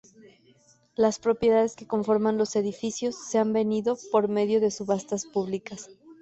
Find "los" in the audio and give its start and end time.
2.39-2.55